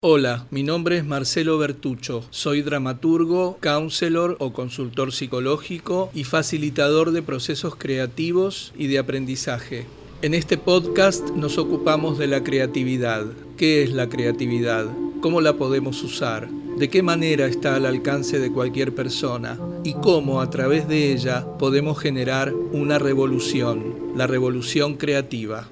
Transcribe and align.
Hola, 0.00 0.46
mi 0.52 0.62
nombre 0.62 0.96
es 0.96 1.04
Marcelo 1.04 1.58
Bertucho. 1.58 2.22
Soy 2.30 2.62
dramaturgo, 2.62 3.58
counselor 3.60 4.36
o 4.38 4.52
consultor 4.52 5.12
psicológico 5.12 6.08
y 6.14 6.22
facilitador 6.22 7.10
de 7.10 7.20
procesos 7.20 7.74
creativos 7.74 8.72
y 8.78 8.86
de 8.86 9.00
aprendizaje. 9.00 9.86
En 10.22 10.34
este 10.34 10.56
podcast 10.56 11.30
nos 11.30 11.58
ocupamos 11.58 12.16
de 12.16 12.28
la 12.28 12.44
creatividad. 12.44 13.26
¿Qué 13.56 13.82
es 13.82 13.90
la 13.90 14.08
creatividad? 14.08 14.86
¿Cómo 15.20 15.40
la 15.40 15.54
podemos 15.54 16.00
usar? 16.04 16.48
¿De 16.48 16.88
qué 16.88 17.02
manera 17.02 17.46
está 17.46 17.74
al 17.74 17.84
alcance 17.84 18.38
de 18.38 18.52
cualquier 18.52 18.94
persona? 18.94 19.58
¿Y 19.82 19.94
cómo 19.94 20.40
a 20.40 20.48
través 20.48 20.86
de 20.86 21.12
ella 21.12 21.44
podemos 21.58 21.98
generar 21.98 22.54
una 22.54 23.00
revolución, 23.00 24.12
la 24.14 24.28
revolución 24.28 24.94
creativa? 24.94 25.68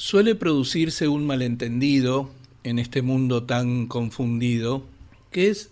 Suele 0.00 0.36
producirse 0.36 1.08
un 1.08 1.26
malentendido 1.26 2.30
en 2.62 2.78
este 2.78 3.02
mundo 3.02 3.42
tan 3.42 3.88
confundido 3.88 4.84
que 5.32 5.48
es 5.48 5.70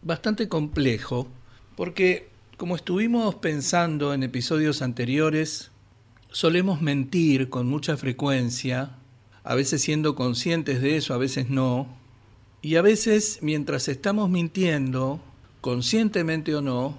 bastante 0.00 0.48
complejo 0.48 1.28
porque, 1.76 2.30
como 2.56 2.74
estuvimos 2.74 3.34
pensando 3.34 4.14
en 4.14 4.22
episodios 4.22 4.80
anteriores, 4.80 5.72
solemos 6.32 6.80
mentir 6.80 7.50
con 7.50 7.66
mucha 7.66 7.98
frecuencia, 7.98 8.96
a 9.44 9.54
veces 9.54 9.82
siendo 9.82 10.14
conscientes 10.14 10.80
de 10.80 10.96
eso, 10.96 11.12
a 11.12 11.18
veces 11.18 11.50
no, 11.50 11.86
y 12.62 12.76
a 12.76 12.82
veces 12.82 13.40
mientras 13.42 13.88
estamos 13.88 14.30
mintiendo, 14.30 15.20
conscientemente 15.60 16.54
o 16.54 16.62
no, 16.62 16.96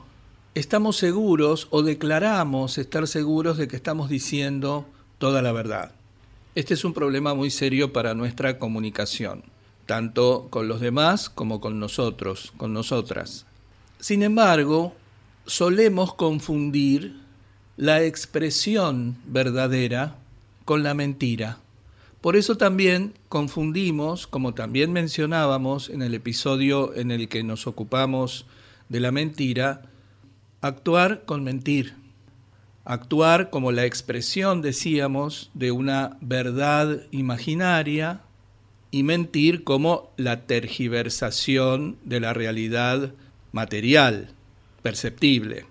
estamos 0.53 0.95
seguros 0.95 1.69
o 1.71 1.81
declaramos 1.81 2.77
estar 2.77 3.07
seguros 3.07 3.57
de 3.57 3.67
que 3.67 3.77
estamos 3.77 4.09
diciendo 4.11 4.85
toda 5.17 5.41
la 5.41 5.51
verdad. 5.51 5.96
Este 6.57 6.73
es 6.73 6.83
un 6.83 6.93
problema 6.93 7.35
muy 7.35 7.51
serio 7.51 7.93
para 7.93 8.15
nuestra 8.15 8.57
comunicación, 8.57 9.43
tanto 9.85 10.47
con 10.49 10.67
los 10.67 10.81
demás 10.81 11.29
como 11.29 11.61
con 11.61 11.79
nosotros, 11.79 12.51
con 12.57 12.73
nosotras. 12.73 13.45
Sin 13.99 14.23
embargo, 14.23 14.95
solemos 15.45 16.15
confundir 16.15 17.15
la 17.75 18.01
expresión 18.01 19.17
verdadera 19.27 20.15
con 20.65 20.81
la 20.81 20.95
mentira. 20.95 21.59
Por 22.21 22.35
eso 22.35 22.57
también 22.57 23.13
confundimos, 23.29 24.25
como 24.25 24.55
también 24.55 24.91
mencionábamos 24.91 25.91
en 25.91 26.01
el 26.01 26.15
episodio 26.15 26.95
en 26.95 27.11
el 27.11 27.29
que 27.29 27.43
nos 27.43 27.67
ocupamos 27.67 28.47
de 28.89 28.99
la 28.99 29.11
mentira, 29.11 29.83
actuar 30.61 31.23
con 31.25 31.43
mentir 31.43 31.93
actuar 32.87 33.49
como 33.49 33.73
la 33.73 33.85
expresión, 33.85 34.61
decíamos, 34.61 35.51
de 35.53 35.71
una 35.71 36.17
verdad 36.21 37.01
imaginaria 37.11 38.21
y 38.91 39.03
mentir 39.03 39.65
como 39.65 40.09
la 40.15 40.45
tergiversación 40.45 41.97
de 42.05 42.21
la 42.21 42.33
realidad 42.33 43.11
material, 43.51 44.29
perceptible. 44.83 45.65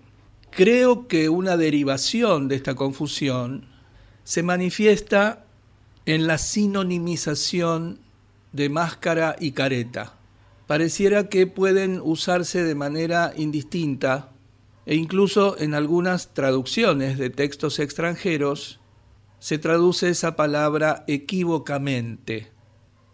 Creo 0.51 1.09
que 1.09 1.31
una 1.31 1.57
derivación 1.57 2.49
de 2.49 2.57
esta 2.57 2.75
confusión 2.75 3.65
se 4.25 4.43
manifiesta 4.43 5.47
en 6.05 6.27
la 6.27 6.37
sinonimización 6.37 7.99
de 8.53 8.69
máscara 8.69 9.37
y 9.41 9.53
careta. 9.53 10.17
Pareciera 10.67 11.31
que 11.31 11.47
pueden 11.47 11.99
usarse 12.03 12.63
de 12.63 12.75
manera 12.75 13.33
indistinta 13.37 14.33
e 14.87 14.95
incluso 14.95 15.59
en 15.59 15.75
algunas 15.75 16.33
traducciones 16.33 17.19
de 17.19 17.29
textos 17.29 17.81
extranjeros 17.81 18.81
se 19.41 19.59
traduce 19.59 20.09
esa 20.09 20.37
palabra 20.37 21.05
equívocamente. 21.09 22.53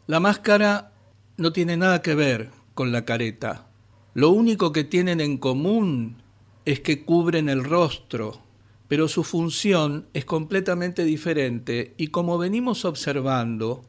La 0.06 0.20
máscara 0.20 0.92
no 1.38 1.52
tiene 1.52 1.76
nada 1.78 2.02
que 2.02 2.14
ver 2.14 2.50
con 2.74 2.92
la 2.92 3.04
careta. 3.04 3.66
Lo 4.14 4.28
único 4.30 4.72
que 4.72 4.84
tienen 4.84 5.20
en 5.20 5.38
común 5.38 6.22
es 6.66 6.80
que 6.80 7.04
cubren 7.04 7.48
el 7.48 7.64
rostro, 7.64 8.42
pero 8.86 9.08
su 9.08 9.24
función 9.24 10.06
es 10.12 10.26
completamente 10.26 11.04
diferente 11.04 11.94
y 11.96 12.08
como 12.08 12.36
venimos 12.36 12.84
observando, 12.84 13.82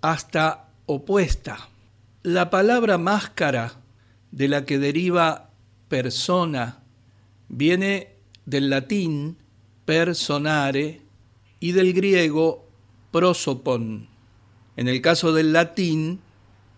hasta 0.00 0.70
opuesta. 0.86 1.68
La 2.22 2.48
palabra 2.48 2.96
máscara, 2.96 3.74
de 4.32 4.48
la 4.48 4.64
que 4.64 4.78
deriva 4.78 5.50
persona 5.88 6.85
viene 7.48 8.08
del 8.44 8.70
latín 8.70 9.36
personare 9.84 11.00
y 11.60 11.72
del 11.72 11.92
griego 11.92 12.66
prosopon. 13.10 14.08
En 14.76 14.88
el 14.88 15.00
caso 15.00 15.32
del 15.32 15.52
latín, 15.52 16.20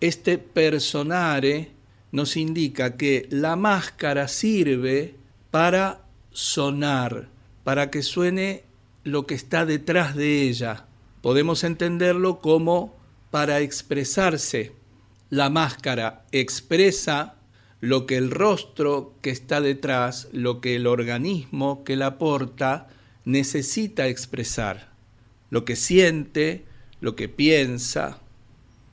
este 0.01 0.39
personare 0.39 1.73
nos 2.13 2.37
indica 2.37 2.97
que 2.97 3.27
la 3.31 3.57
máscara 3.57 4.29
sirve 4.29 5.17
para 5.51 6.05
sonar, 6.31 7.29
para 7.65 7.91
que 7.91 8.03
suene 8.03 8.65
lo 9.05 9.27
que 9.27 9.35
está 9.35 9.67
detrás 9.67 10.15
de 10.15 10.43
ella. 10.43 10.87
Podemos 11.23 11.65
entenderlo 11.65 12.41
como 12.41 12.97
para 13.31 13.61
expresarse. 13.61 14.73
La 15.31 15.51
máscara 15.51 16.25
expresa 16.33 17.35
lo 17.81 18.07
que 18.07 18.17
el 18.17 18.31
rostro 18.31 19.15
que 19.23 19.31
está 19.31 19.61
detrás, 19.61 20.29
lo 20.33 20.61
que 20.61 20.77
el 20.77 20.87
organismo 20.87 21.85
que 21.85 21.97
la 21.97 22.19
porta 22.19 22.89
necesita 23.25 24.09
expresar, 24.09 24.89
lo 25.51 25.65
que 25.65 25.77
siente, 25.77 26.65
lo 27.01 27.15
que 27.15 27.29
piensa. 27.29 28.19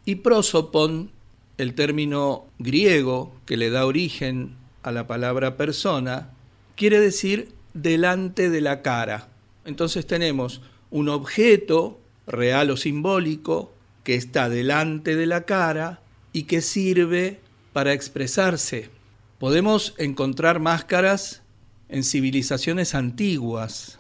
Y 0.06 0.16
prosopon, 0.16 1.12
el 1.58 1.74
término 1.74 2.46
griego 2.60 3.34
que 3.46 3.58
le 3.58 3.70
da 3.70 3.86
origen 3.86 4.56
a 4.84 4.92
la 4.92 5.08
palabra 5.08 5.58
persona, 5.58 6.30
quiere 6.76 7.00
decir 7.00 7.54
delante 7.74 8.50
de 8.50 8.62
la 8.62 8.82
cara. 8.82 9.30
Entonces 9.64 10.06
tenemos 10.06 10.62
un 10.92 11.10
objeto 11.10 12.00
real 12.28 12.70
o 12.70 12.78
simbólico 12.78 13.74
que 14.04 14.16
está 14.16 14.50
delante 14.50 15.16
de 15.16 15.26
la 15.26 15.46
cara 15.46 16.02
y 16.34 16.44
que 16.44 16.62
sirve 16.62 17.40
para 17.76 17.92
expresarse. 17.92 18.90
Podemos 19.38 19.96
encontrar 19.98 20.62
máscaras 20.62 21.42
en 21.90 22.06
civilizaciones 22.06 22.96
antiguas, 22.96 24.00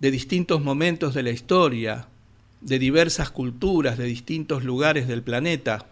de 0.00 0.10
distintos 0.10 0.62
momentos 0.62 1.12
de 1.12 1.22
la 1.22 1.28
historia, 1.28 2.06
de 2.62 2.78
diversas 2.78 3.28
culturas, 3.28 3.98
de 3.98 4.06
distintos 4.06 4.64
lugares 4.64 5.06
del 5.06 5.22
planeta. 5.22 5.84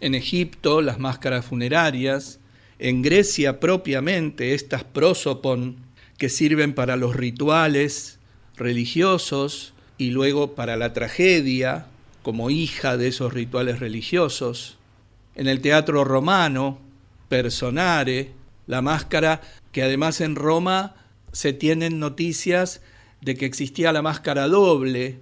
En 0.00 0.16
Egipto, 0.16 0.82
las 0.82 0.98
máscaras 0.98 1.44
funerarias, 1.44 2.40
en 2.80 3.02
Grecia 3.02 3.60
propiamente, 3.60 4.52
estas 4.52 4.82
prosopon, 4.82 5.76
que 6.18 6.28
sirven 6.28 6.74
para 6.74 6.96
los 6.96 7.14
rituales 7.14 8.18
religiosos 8.56 9.72
y 9.98 10.10
luego 10.10 10.56
para 10.56 10.76
la 10.76 10.92
tragedia, 10.92 11.86
como 12.24 12.50
hija 12.50 12.96
de 12.96 13.06
esos 13.06 13.32
rituales 13.32 13.78
religiosos 13.78 14.78
en 15.34 15.48
el 15.48 15.60
teatro 15.60 16.04
romano, 16.04 16.78
Personare, 17.28 18.32
la 18.66 18.82
máscara, 18.82 19.40
que 19.72 19.82
además 19.82 20.20
en 20.20 20.36
Roma 20.36 20.94
se 21.32 21.52
tienen 21.52 21.98
noticias 21.98 22.82
de 23.22 23.36
que 23.36 23.46
existía 23.46 23.92
la 23.92 24.02
máscara 24.02 24.48
doble. 24.48 25.18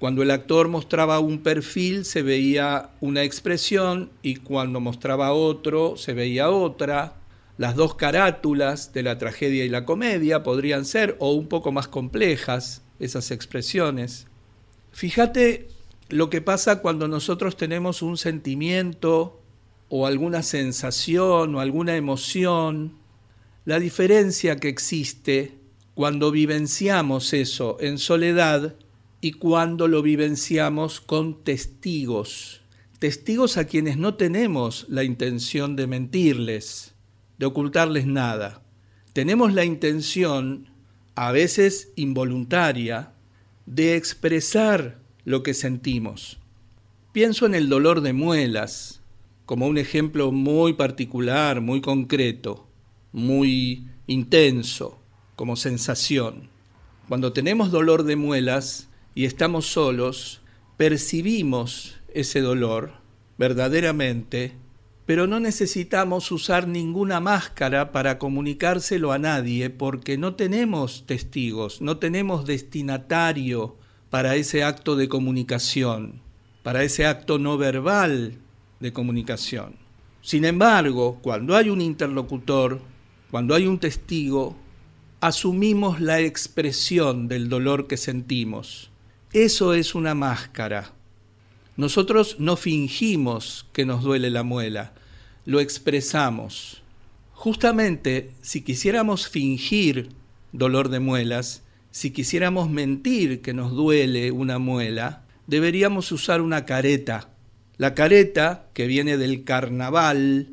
Cuando 0.00 0.22
el 0.22 0.32
actor 0.32 0.68
mostraba 0.68 1.20
un 1.20 1.38
perfil 1.38 2.04
se 2.04 2.22
veía 2.22 2.90
una 3.00 3.22
expresión 3.22 4.10
y 4.22 4.36
cuando 4.36 4.80
mostraba 4.80 5.32
otro 5.32 5.96
se 5.96 6.12
veía 6.12 6.50
otra. 6.50 7.14
Las 7.56 7.76
dos 7.76 7.94
carátulas 7.94 8.92
de 8.92 9.04
la 9.04 9.16
tragedia 9.18 9.64
y 9.64 9.68
la 9.68 9.84
comedia 9.84 10.42
podrían 10.42 10.84
ser 10.84 11.16
o 11.20 11.32
un 11.32 11.46
poco 11.46 11.70
más 11.70 11.86
complejas 11.86 12.82
esas 12.98 13.30
expresiones. 13.30 14.26
Fíjate 14.90 15.68
lo 16.08 16.30
que 16.30 16.40
pasa 16.40 16.80
cuando 16.82 17.06
nosotros 17.08 17.56
tenemos 17.56 18.02
un 18.02 18.16
sentimiento 18.16 19.40
o 19.88 20.06
alguna 20.06 20.42
sensación 20.42 21.54
o 21.54 21.60
alguna 21.60 21.96
emoción, 21.96 22.94
la 23.64 23.78
diferencia 23.78 24.56
que 24.56 24.68
existe 24.68 25.58
cuando 25.94 26.30
vivenciamos 26.30 27.32
eso 27.32 27.76
en 27.80 27.98
soledad 27.98 28.74
y 29.20 29.32
cuando 29.32 29.88
lo 29.88 30.02
vivenciamos 30.02 31.00
con 31.00 31.44
testigos, 31.44 32.60
testigos 32.98 33.56
a 33.56 33.64
quienes 33.64 33.96
no 33.96 34.14
tenemos 34.14 34.86
la 34.88 35.04
intención 35.04 35.76
de 35.76 35.86
mentirles, 35.86 36.94
de 37.38 37.46
ocultarles 37.46 38.06
nada. 38.06 38.62
Tenemos 39.12 39.54
la 39.54 39.64
intención, 39.64 40.68
a 41.14 41.32
veces 41.32 41.92
involuntaria, 41.96 43.12
de 43.66 43.96
expresar 43.96 44.98
lo 45.24 45.42
que 45.42 45.54
sentimos. 45.54 46.38
Pienso 47.12 47.46
en 47.46 47.54
el 47.54 47.68
dolor 47.68 48.00
de 48.00 48.12
muelas, 48.12 49.00
como 49.46 49.66
un 49.66 49.78
ejemplo 49.78 50.32
muy 50.32 50.72
particular, 50.72 51.60
muy 51.60 51.80
concreto, 51.80 52.66
muy 53.12 53.86
intenso, 54.06 54.98
como 55.36 55.56
sensación. 55.56 56.48
Cuando 57.08 57.32
tenemos 57.32 57.70
dolor 57.70 58.04
de 58.04 58.16
muelas 58.16 58.88
y 59.14 59.26
estamos 59.26 59.66
solos, 59.66 60.40
percibimos 60.76 61.96
ese 62.12 62.40
dolor 62.40 62.92
verdaderamente, 63.36 64.52
pero 65.06 65.26
no 65.26 65.38
necesitamos 65.38 66.32
usar 66.32 66.66
ninguna 66.66 67.20
máscara 67.20 67.92
para 67.92 68.18
comunicárselo 68.18 69.12
a 69.12 69.18
nadie 69.18 69.68
porque 69.68 70.16
no 70.16 70.34
tenemos 70.34 71.04
testigos, 71.06 71.82
no 71.82 71.98
tenemos 71.98 72.46
destinatario 72.46 73.76
para 74.08 74.36
ese 74.36 74.64
acto 74.64 74.96
de 74.96 75.08
comunicación, 75.08 76.22
para 76.62 76.84
ese 76.84 77.04
acto 77.04 77.38
no 77.38 77.58
verbal 77.58 78.38
de 78.84 78.92
comunicación. 78.92 79.76
Sin 80.20 80.44
embargo, 80.44 81.18
cuando 81.22 81.56
hay 81.56 81.70
un 81.70 81.80
interlocutor, 81.80 82.82
cuando 83.30 83.54
hay 83.54 83.66
un 83.66 83.78
testigo, 83.78 84.54
asumimos 85.20 86.02
la 86.02 86.20
expresión 86.20 87.26
del 87.26 87.48
dolor 87.48 87.86
que 87.86 87.96
sentimos. 87.96 88.90
Eso 89.32 89.72
es 89.72 89.94
una 89.94 90.14
máscara. 90.14 90.92
Nosotros 91.78 92.36
no 92.38 92.58
fingimos 92.58 93.66
que 93.72 93.86
nos 93.86 94.02
duele 94.02 94.28
la 94.28 94.42
muela, 94.42 94.92
lo 95.46 95.60
expresamos. 95.60 96.82
Justamente 97.32 98.32
si 98.42 98.60
quisiéramos 98.60 99.28
fingir 99.28 100.10
dolor 100.52 100.90
de 100.90 101.00
muelas, 101.00 101.62
si 101.90 102.10
quisiéramos 102.10 102.68
mentir 102.68 103.40
que 103.40 103.54
nos 103.54 103.72
duele 103.72 104.30
una 104.30 104.58
muela, 104.58 105.24
deberíamos 105.46 106.12
usar 106.12 106.42
una 106.42 106.66
careta. 106.66 107.30
La 107.76 107.94
careta, 107.94 108.68
que 108.72 108.86
viene 108.86 109.16
del 109.16 109.44
carnaval, 109.44 110.48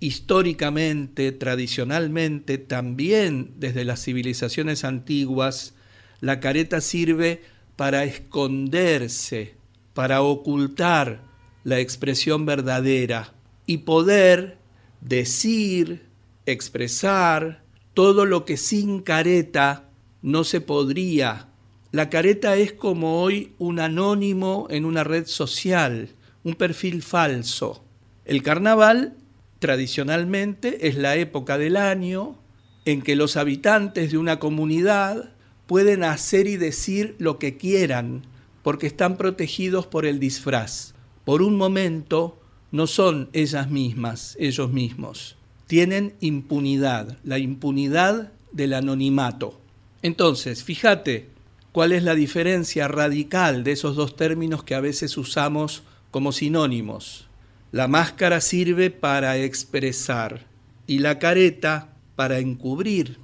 históricamente, 0.00 1.32
tradicionalmente, 1.32 2.58
también 2.58 3.54
desde 3.56 3.84
las 3.84 4.02
civilizaciones 4.02 4.84
antiguas, 4.84 5.74
la 6.20 6.40
careta 6.40 6.80
sirve 6.80 7.42
para 7.76 8.04
esconderse, 8.04 9.54
para 9.94 10.22
ocultar 10.22 11.22
la 11.64 11.80
expresión 11.80 12.46
verdadera 12.46 13.32
y 13.66 13.78
poder 13.78 14.58
decir, 15.00 16.02
expresar 16.44 17.62
todo 17.94 18.26
lo 18.26 18.44
que 18.44 18.56
sin 18.56 19.00
careta 19.00 19.88
no 20.22 20.44
se 20.44 20.60
podría. 20.60 21.48
La 21.90 22.10
careta 22.10 22.56
es 22.56 22.72
como 22.72 23.22
hoy 23.22 23.54
un 23.58 23.80
anónimo 23.80 24.66
en 24.70 24.84
una 24.84 25.04
red 25.04 25.26
social, 25.26 26.10
un 26.46 26.54
perfil 26.54 27.02
falso. 27.02 27.82
El 28.24 28.44
carnaval 28.44 29.16
tradicionalmente 29.58 30.86
es 30.86 30.94
la 30.94 31.16
época 31.16 31.58
del 31.58 31.76
año 31.76 32.38
en 32.84 33.02
que 33.02 33.16
los 33.16 33.36
habitantes 33.36 34.12
de 34.12 34.18
una 34.18 34.38
comunidad 34.38 35.32
pueden 35.66 36.04
hacer 36.04 36.46
y 36.46 36.56
decir 36.56 37.16
lo 37.18 37.40
que 37.40 37.56
quieran 37.56 38.22
porque 38.62 38.86
están 38.86 39.16
protegidos 39.16 39.88
por 39.88 40.06
el 40.06 40.20
disfraz. 40.20 40.94
Por 41.24 41.42
un 41.42 41.56
momento 41.56 42.38
no 42.70 42.86
son 42.86 43.28
ellas 43.32 43.68
mismas, 43.68 44.36
ellos 44.38 44.70
mismos. 44.70 45.34
Tienen 45.66 46.14
impunidad, 46.20 47.18
la 47.24 47.40
impunidad 47.40 48.32
del 48.52 48.74
anonimato. 48.74 49.60
Entonces, 50.00 50.62
fíjate 50.62 51.28
cuál 51.72 51.90
es 51.90 52.04
la 52.04 52.14
diferencia 52.14 52.86
radical 52.86 53.64
de 53.64 53.72
esos 53.72 53.96
dos 53.96 54.14
términos 54.14 54.62
que 54.62 54.76
a 54.76 54.80
veces 54.80 55.16
usamos 55.18 55.82
como 56.10 56.32
sinónimos. 56.32 57.28
La 57.72 57.88
máscara 57.88 58.40
sirve 58.40 58.90
para 58.90 59.36
expresar 59.36 60.46
y 60.86 61.00
la 61.00 61.18
careta 61.18 61.94
para 62.14 62.38
encubrir. 62.38 63.18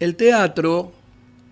El 0.00 0.16
teatro, 0.16 0.92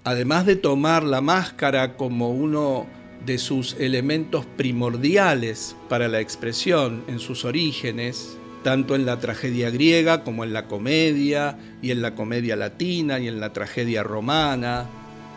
además 0.05 0.47
de 0.47 0.57
tomar 0.57 1.05
la 1.05 1.21
máscara 1.21 1.97
como 1.97 2.31
uno 2.31 2.87
de 3.25 3.39
sus 3.39 3.75
elementos 3.79 4.45
primordiales 4.57 5.77
para 5.89 6.09
la 6.09 6.21
expresión 6.21 7.05
en 7.07 7.21
sus 7.21 7.45
orígenes, 7.45 8.37
tanto 8.65 8.95
en 8.95 9.07
la 9.07 9.21
tragedia 9.21 9.71
griega 9.71 10.25
como 10.25 10.45
en 10.45 10.53
la 10.53 10.67
comedia, 10.67 11.59
y 11.81 11.91
en 11.91 12.03
la 12.03 12.15
comedia 12.15 12.57
latina, 12.57 13.21
y 13.21 13.29
en 13.29 13.41
la 13.41 13.53
tragedia 13.53 14.03
romana, 14.03 14.87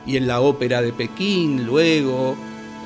y 0.06 0.18
en 0.18 0.28
la 0.28 0.42
ópera 0.42 0.82
de 0.82 0.94
Pekín 0.94 1.66
luego, 1.66 2.36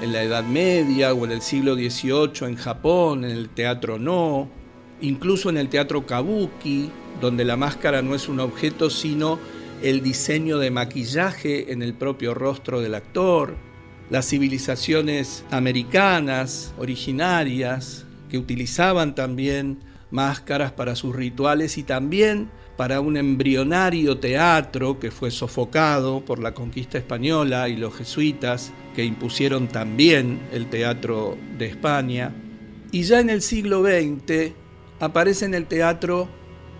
en 0.01 0.13
la 0.13 0.24
Edad 0.24 0.44
Media 0.44 1.13
o 1.13 1.25
en 1.25 1.31
el 1.31 1.42
siglo 1.42 1.75
XVIII 1.75 2.48
en 2.48 2.56
Japón, 2.56 3.25
en 3.25 3.31
el 3.31 3.50
teatro 3.50 4.00
no, 4.00 4.50
incluso 5.01 5.50
en 5.50 5.57
el 5.57 5.69
teatro 5.69 6.06
kabuki, 6.06 6.90
donde 7.22 7.46
la 7.46 7.57
máscara 7.57 8.01
no 8.01 8.16
es 8.16 8.30
un 8.30 8.40
objeto 8.40 8.90
sino 8.90 9.40
el 9.81 10.01
diseño 10.01 10.57
de 10.57 10.72
maquillaje 10.72 11.72
en 11.72 11.81
el 11.81 11.94
propio 11.94 12.34
rostro 12.34 12.81
del 12.81 12.96
actor, 12.96 13.56
las 14.10 14.28
civilizaciones 14.28 15.46
americanas 15.51 16.74
originarias 16.78 18.06
que 18.30 18.38
utilizaban 18.38 19.16
también 19.16 19.80
máscaras 20.12 20.72
para 20.72 20.95
sus 20.95 21.16
rituales 21.16 21.78
y 21.78 21.84
también 21.84 22.50
para 22.80 23.02
un 23.02 23.18
embrionario 23.18 24.20
teatro 24.20 25.02
que 25.02 25.12
fue 25.12 25.31
sofocado 25.31 26.24
por 26.24 26.40
la 26.40 26.54
conquista 26.54 26.98
española 26.98 27.68
y 27.68 27.76
los 27.76 27.94
jesuitas 27.94 28.72
que 28.96 29.04
impusieron 29.04 29.68
también 29.68 30.40
el 30.54 30.70
teatro 30.70 31.38
de 31.58 31.66
España. 31.66 32.34
Y 32.94 33.04
ya 33.04 33.20
en 33.20 33.30
el 33.30 33.42
siglo 33.42 33.84
XX 33.84 34.54
aparece 35.02 35.44
en 35.44 35.56
el 35.56 35.66
teatro 35.66 36.30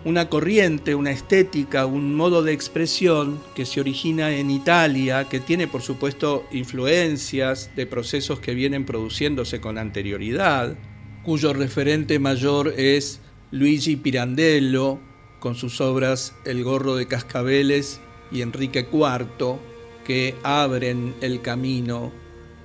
una 0.06 0.30
corriente, 0.30 0.94
una 0.94 1.10
estética, 1.10 1.84
un 1.84 2.14
modo 2.14 2.42
de 2.42 2.54
expresión 2.54 3.38
que 3.54 3.66
se 3.66 3.80
origina 3.80 4.30
en 4.30 4.50
Italia, 4.50 5.26
que 5.28 5.38
tiene 5.38 5.68
por 5.68 5.82
supuesto 5.82 6.46
influencias 6.50 7.72
de 7.76 7.84
procesos 7.84 8.40
que 8.40 8.54
vienen 8.54 8.86
produciéndose 8.86 9.60
con 9.60 9.76
anterioridad, 9.76 10.78
cuyo 11.24 11.52
referente 11.52 12.18
mayor 12.18 12.72
es 12.78 13.20
Luigi 13.50 13.96
Pirandello, 13.96 15.09
con 15.40 15.56
sus 15.56 15.80
obras 15.80 16.34
El 16.44 16.62
gorro 16.62 16.94
de 16.94 17.06
cascabeles 17.06 18.00
y 18.30 18.42
Enrique 18.42 18.86
IV, 18.92 19.56
que 20.04 20.36
abren 20.42 21.14
el 21.20 21.40
camino 21.40 22.12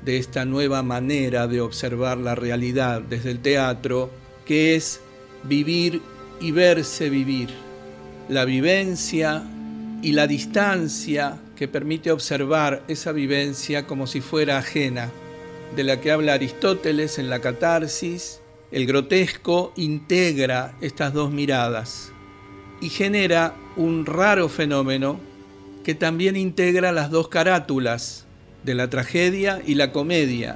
de 0.04 0.18
esta 0.18 0.46
nueva 0.46 0.84
manera 0.84 1.48
de 1.48 1.62
observar 1.62 2.18
la 2.20 2.36
realidad 2.36 3.02
desde 3.02 3.32
el 3.32 3.40
teatro, 3.40 4.12
que 4.46 4.76
es 4.76 5.02
vivir 5.44 6.02
y 6.40 6.52
verse 6.52 7.10
vivir, 7.10 7.50
la 8.30 8.46
vivencia 8.46 9.44
y 10.04 10.12
la 10.12 10.28
distancia 10.28 11.40
que 11.56 11.68
permite 11.68 12.12
observar 12.12 12.84
esa 12.88 13.12
vivencia 13.12 13.88
como 13.88 14.06
si 14.06 14.22
fuera 14.22 14.60
ajena, 14.60 15.10
de 15.76 15.84
la 15.84 16.00
que 16.00 16.12
habla 16.12 16.34
Aristóteles 16.34 17.18
en 17.18 17.30
la 17.30 17.40
catarsis, 17.40 18.42
el 18.72 18.86
grotesco 18.86 19.74
integra 19.76 20.76
estas 20.82 21.14
dos 21.14 21.32
miradas 21.32 22.12
y 22.82 22.90
genera 22.90 23.56
un 23.76 24.06
raro 24.06 24.50
fenómeno 24.50 25.20
que 25.84 25.96
también 25.96 26.36
integra 26.36 26.92
las 26.92 27.12
dos 27.12 27.28
carátulas 27.28 28.26
de 28.64 28.76
la 28.76 28.90
tragedia 28.90 29.62
y 29.66 29.76
la 29.76 29.92
comedia. 29.92 30.56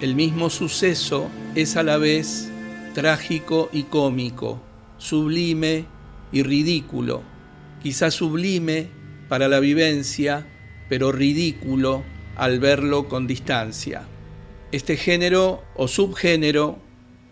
El 0.00 0.14
mismo 0.14 0.50
suceso 0.50 1.28
es 1.54 1.76
a 1.76 1.82
la 1.82 1.96
vez 1.96 2.50
trágico 2.94 3.70
y 3.72 3.84
cómico 3.84 4.60
sublime 5.00 5.86
y 6.30 6.42
ridículo, 6.42 7.22
quizás 7.82 8.14
sublime 8.14 8.88
para 9.28 9.48
la 9.48 9.58
vivencia, 9.58 10.46
pero 10.88 11.10
ridículo 11.10 12.04
al 12.36 12.60
verlo 12.60 13.08
con 13.08 13.26
distancia. 13.26 14.02
Este 14.72 14.96
género 14.96 15.64
o 15.74 15.88
subgénero 15.88 16.78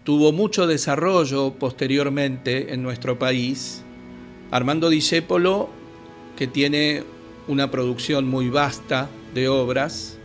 tuvo 0.03 0.33
mucho 0.33 0.67
desarrollo 0.67 1.55
posteriormente 1.59 2.73
en 2.73 2.83
nuestro 2.83 3.19
país. 3.19 3.85
Armando 4.51 4.89
Discépolo, 4.89 5.69
que 6.37 6.47
tiene 6.47 7.05
una 7.49 7.71
producción 7.71 8.27
muy 8.27 8.49
vasta 8.49 9.09
de 9.35 9.49
obras, 9.49 10.19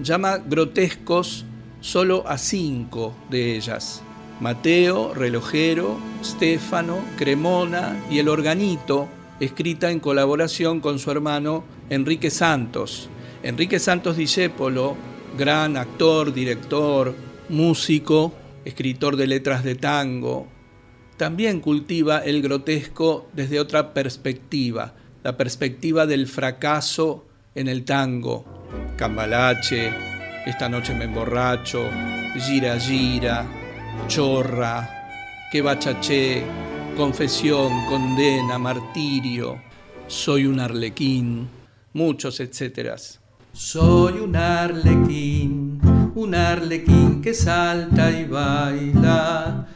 llama 0.00 0.38
grotescos 0.38 1.44
solo 1.80 2.24
a 2.26 2.38
cinco 2.38 3.14
de 3.30 3.56
ellas. 3.56 4.02
Mateo, 4.40 5.14
Relojero, 5.14 5.98
Stefano, 6.22 6.98
Cremona 7.16 8.04
y 8.10 8.18
El 8.18 8.28
Organito, 8.28 9.08
escrita 9.40 9.90
en 9.90 10.00
colaboración 10.00 10.80
con 10.80 10.98
su 10.98 11.10
hermano 11.10 11.64
Enrique 11.90 12.30
Santos. 12.30 13.08
Enrique 13.42 13.78
Santos 13.78 14.16
Discépolo, 14.16 14.96
gran 15.38 15.76
actor, 15.76 16.32
director, 16.32 17.14
músico, 17.48 18.32
escritor 18.64 19.16
de 19.16 19.26
letras 19.26 19.62
de 19.64 19.74
tango, 19.74 20.48
también 21.16 21.60
cultiva 21.60 22.18
el 22.18 22.42
grotesco 22.42 23.28
desde 23.32 23.60
otra 23.60 23.94
perspectiva, 23.94 24.94
la 25.22 25.36
perspectiva 25.36 26.06
del 26.06 26.26
fracaso 26.26 27.26
en 27.54 27.68
el 27.68 27.84
tango. 27.84 28.44
Cambalache, 28.96 29.92
Esta 30.46 30.68
noche 30.68 30.94
me 30.94 31.04
emborracho, 31.04 31.88
Gira 32.38 32.78
Gira, 32.78 33.44
chorra, 34.06 35.48
que 35.50 35.60
bachaché, 35.60 36.42
confesión, 36.96 37.86
condena, 37.86 38.58
martirio, 38.58 39.60
soy 40.06 40.46
un 40.46 40.60
arlequín, 40.60 41.48
muchos 41.94 42.38
etcéteras. 42.38 43.20
Soy 43.52 44.20
un 44.20 44.36
arlequín, 44.36 45.80
un 46.14 46.34
arlequín 46.34 47.20
que 47.20 47.34
salta 47.34 48.10
y 48.10 48.24
baila, 48.24 49.66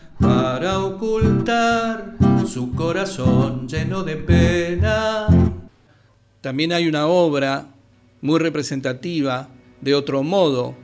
cantar 0.60 2.16
su 2.46 2.74
corazón 2.74 3.66
lleno 3.66 4.02
de 4.02 4.16
pena. 4.16 5.26
También 6.42 6.72
hay 6.72 6.86
una 6.86 7.06
obra 7.06 7.68
muy 8.20 8.38
representativa 8.38 9.48
de 9.80 9.94
otro 9.94 10.22
modo 10.22 10.74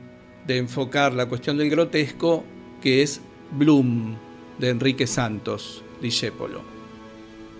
de 0.47 0.57
enfocar 0.57 1.13
la 1.13 1.27
cuestión 1.27 1.57
del 1.57 1.69
grotesco, 1.69 2.43
que 2.81 3.03
es 3.03 3.21
Bloom, 3.51 4.15
de 4.57 4.69
Enrique 4.69 5.05
Santos, 5.05 5.83
Discépolo. 6.01 6.61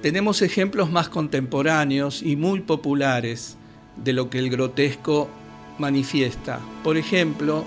Tenemos 0.01 0.41
ejemplos 0.41 0.89
más 0.89 1.09
contemporáneos 1.09 2.23
y 2.23 2.35
muy 2.35 2.61
populares 2.61 3.57
de 3.95 4.13
lo 4.13 4.29
que 4.29 4.39
el 4.39 4.49
grotesco 4.49 5.29
manifiesta. 5.77 6.59
Por 6.83 6.97
ejemplo, 6.97 7.63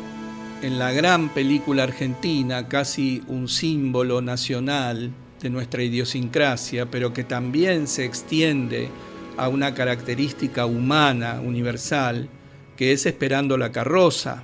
en 0.62 0.79
la 0.79 0.93
gran 0.93 1.31
película 1.31 1.85
argentina, 1.85 2.69
casi 2.69 3.23
un 3.29 3.49
símbolo 3.49 4.21
nacional 4.21 5.11
de 5.40 5.50
nuestra 5.50 5.83
idiosincrasia, 5.83 6.90
pero 6.90 7.12
que 7.12 7.25
también 7.25 7.87
se 7.87 8.05
extiende 8.05 8.90
a 9.37 9.49
una 9.49 9.75
característica 9.75 10.67
humana 10.67 11.40
universal, 11.43 12.29
que 12.76 12.93
es 12.93 13.07
Esperando 13.07 13.57
la 13.57 13.73
carroza, 13.73 14.43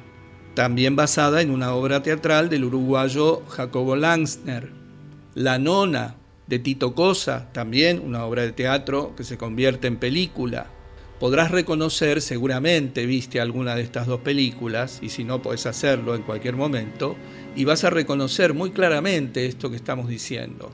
también 0.54 0.96
basada 0.96 1.42
en 1.42 1.50
una 1.50 1.74
obra 1.74 2.02
teatral 2.02 2.48
del 2.48 2.64
uruguayo 2.64 3.42
Jacobo 3.48 3.94
Langsner. 3.94 4.70
La 5.34 5.58
nona 5.58 6.16
de 6.46 6.58
Tito 6.58 6.94
Cosa, 6.94 7.52
también 7.52 8.00
una 8.02 8.24
obra 8.24 8.42
de 8.42 8.52
teatro 8.52 9.14
que 9.16 9.24
se 9.24 9.36
convierte 9.36 9.86
en 9.86 9.98
película. 9.98 10.68
Podrás 11.20 11.50
reconocer, 11.50 12.20
seguramente 12.20 13.06
viste 13.06 13.40
alguna 13.40 13.74
de 13.74 13.82
estas 13.82 14.06
dos 14.06 14.20
películas, 14.20 14.98
y 15.00 15.08
si 15.08 15.24
no 15.24 15.40
puedes 15.40 15.64
hacerlo 15.64 16.14
en 16.14 16.22
cualquier 16.22 16.56
momento, 16.56 17.16
y 17.54 17.64
vas 17.64 17.84
a 17.84 17.90
reconocer 17.90 18.52
muy 18.52 18.70
claramente 18.70 19.46
esto 19.46 19.70
que 19.70 19.76
estamos 19.76 20.08
diciendo. 20.08 20.70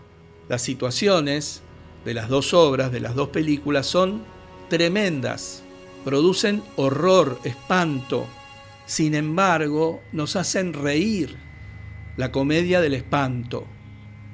Las 0.49 0.63
situaciones 0.63 1.63
de 2.05 2.15
las 2.15 2.29
dos 2.29 2.55
obras, 2.55 2.91
de 2.91 2.99
las 2.99 3.15
dos 3.15 3.29
películas, 3.29 3.87
son 3.87 4.25
tremendas, 4.69 5.63
producen 6.05 6.63
horror, 6.75 7.39
espanto, 7.45 8.27
sin 8.85 9.15
embargo, 9.15 10.03
nos 10.13 10.37
hacen 10.37 10.73
reír. 10.73 11.37
La 12.17 12.33
comedia 12.33 12.81
del 12.81 12.95
espanto. 12.95 13.67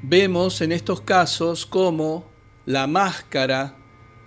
Vemos 0.02 0.62
en 0.62 0.72
estos 0.72 1.02
casos 1.02 1.66
cómo 1.66 2.28
la 2.66 2.86
máscara 2.86 3.77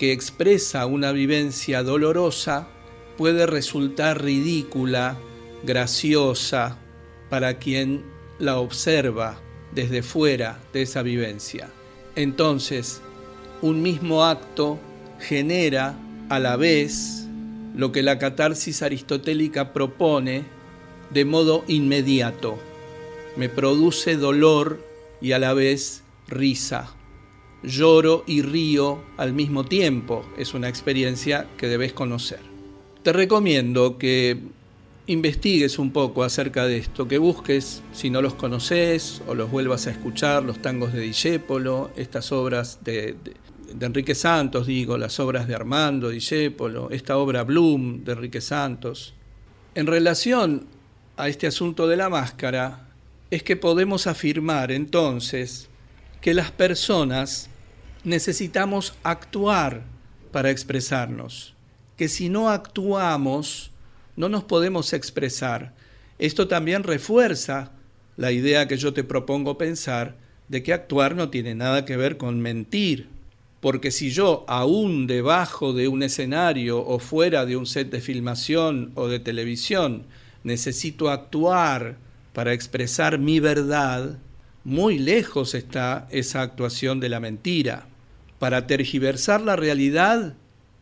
que 0.01 0.13
expresa 0.13 0.87
una 0.87 1.11
vivencia 1.11 1.83
dolorosa 1.83 2.67
puede 3.17 3.45
resultar 3.45 4.23
ridícula, 4.23 5.15
graciosa, 5.61 6.79
para 7.29 7.59
quien 7.59 8.03
la 8.39 8.57
observa 8.57 9.39
desde 9.75 10.01
fuera 10.01 10.59
de 10.73 10.81
esa 10.81 11.03
vivencia. 11.03 11.69
Entonces, 12.15 12.99
un 13.61 13.83
mismo 13.83 14.23
acto 14.23 14.79
genera 15.19 15.95
a 16.29 16.39
la 16.39 16.55
vez 16.55 17.27
lo 17.75 17.91
que 17.91 18.01
la 18.01 18.17
catarsis 18.17 18.81
aristotélica 18.81 19.71
propone 19.71 20.45
de 21.11 21.25
modo 21.25 21.63
inmediato. 21.67 22.57
Me 23.37 23.49
produce 23.49 24.15
dolor 24.15 24.83
y 25.21 25.33
a 25.33 25.37
la 25.37 25.53
vez 25.53 26.01
risa. 26.27 26.91
Lloro 27.63 28.23
y 28.27 28.41
río 28.41 29.03
al 29.17 29.33
mismo 29.33 29.63
tiempo. 29.63 30.25
Es 30.37 30.53
una 30.53 30.69
experiencia 30.69 31.47
que 31.57 31.67
debes 31.67 31.93
conocer. 31.93 32.39
Te 33.03 33.13
recomiendo 33.13 33.97
que 33.97 34.37
investigues 35.07 35.79
un 35.79 35.91
poco 35.91 36.23
acerca 36.23 36.65
de 36.65 36.77
esto, 36.77 37.07
que 37.07 37.17
busques, 37.17 37.81
si 37.91 38.09
no 38.09 38.21
los 38.21 38.35
conoces, 38.35 39.21
o 39.27 39.35
los 39.35 39.51
vuelvas 39.51 39.87
a 39.87 39.91
escuchar, 39.91 40.43
los 40.43 40.61
tangos 40.61 40.93
de 40.93 41.01
Discépolo, 41.01 41.91
estas 41.95 42.31
obras 42.31 42.79
de, 42.83 43.15
de 43.73 43.85
Enrique 43.85 44.15
Santos, 44.15 44.67
digo, 44.67 44.97
las 44.97 45.19
obras 45.19 45.47
de 45.47 45.55
Armando 45.55 46.09
Discépolo, 46.09 46.89
esta 46.91 47.17
obra 47.17 47.43
Bloom 47.43 48.03
de 48.03 48.13
Enrique 48.13 48.41
Santos. 48.41 49.13
En 49.75 49.87
relación 49.87 50.65
a 51.17 51.27
este 51.29 51.47
asunto 51.47 51.87
de 51.87 51.97
la 51.97 52.09
máscara, 52.09 52.87
es 53.31 53.43
que 53.43 53.55
podemos 53.55 54.07
afirmar 54.07 54.71
entonces 54.71 55.69
que 56.19 56.33
las 56.33 56.51
personas 56.51 57.49
necesitamos 58.03 58.93
actuar 59.03 59.83
para 60.31 60.49
expresarnos, 60.49 61.53
que 61.97 62.07
si 62.07 62.29
no 62.29 62.49
actuamos 62.49 63.71
no 64.15 64.29
nos 64.29 64.43
podemos 64.43 64.93
expresar. 64.93 65.73
Esto 66.19 66.47
también 66.47 66.83
refuerza 66.83 67.71
la 68.17 68.31
idea 68.31 68.67
que 68.67 68.77
yo 68.77 68.93
te 68.93 69.03
propongo 69.03 69.57
pensar 69.57 70.15
de 70.47 70.63
que 70.63 70.73
actuar 70.73 71.15
no 71.15 71.29
tiene 71.29 71.55
nada 71.55 71.85
que 71.85 71.97
ver 71.97 72.17
con 72.17 72.41
mentir, 72.41 73.07
porque 73.61 73.91
si 73.91 74.09
yo, 74.09 74.43
aún 74.47 75.07
debajo 75.07 75.71
de 75.71 75.87
un 75.87 76.03
escenario 76.03 76.85
o 76.85 76.99
fuera 76.99 77.45
de 77.45 77.55
un 77.55 77.65
set 77.65 77.89
de 77.89 78.01
filmación 78.01 78.91
o 78.95 79.07
de 79.07 79.19
televisión, 79.19 80.03
necesito 80.43 81.09
actuar 81.09 81.97
para 82.33 82.53
expresar 82.53 83.19
mi 83.19 83.39
verdad, 83.39 84.17
muy 84.63 84.97
lejos 84.97 85.53
está 85.53 86.07
esa 86.11 86.41
actuación 86.41 86.99
de 86.99 87.09
la 87.09 87.19
mentira. 87.19 87.87
Para 88.41 88.65
tergiversar 88.65 89.39
la 89.41 89.55
realidad, 89.55 90.33